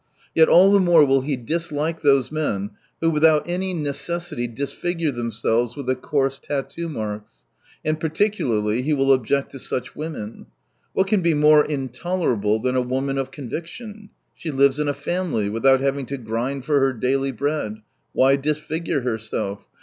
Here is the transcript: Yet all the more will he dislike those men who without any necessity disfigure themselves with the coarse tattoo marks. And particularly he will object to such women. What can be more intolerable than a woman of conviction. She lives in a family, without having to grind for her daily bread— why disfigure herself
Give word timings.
Yet 0.33 0.49
all 0.49 0.71
the 0.71 0.79
more 0.79 1.05
will 1.05 1.21
he 1.21 1.37
dislike 1.37 2.01
those 2.01 2.31
men 2.31 2.71
who 3.01 3.11
without 3.11 3.47
any 3.47 3.71
necessity 3.71 4.47
disfigure 4.47 5.11
themselves 5.11 5.75
with 5.75 5.85
the 5.85 5.93
coarse 5.95 6.39
tattoo 6.39 6.89
marks. 6.89 7.29
And 7.85 7.99
particularly 7.99 8.81
he 8.81 8.93
will 8.93 9.13
object 9.13 9.51
to 9.51 9.59
such 9.59 9.95
women. 9.95 10.47
What 10.93 11.05
can 11.05 11.21
be 11.21 11.35
more 11.35 11.63
intolerable 11.63 12.57
than 12.59 12.75
a 12.75 12.81
woman 12.81 13.19
of 13.19 13.29
conviction. 13.29 14.09
She 14.33 14.49
lives 14.49 14.79
in 14.79 14.87
a 14.87 14.95
family, 14.95 15.49
without 15.49 15.81
having 15.81 16.07
to 16.07 16.17
grind 16.17 16.65
for 16.65 16.79
her 16.79 16.93
daily 16.93 17.31
bread— 17.31 17.83
why 18.13 18.37
disfigure 18.37 19.01
herself 19.01 19.67